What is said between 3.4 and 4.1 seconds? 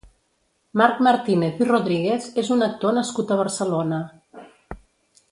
Barcelona.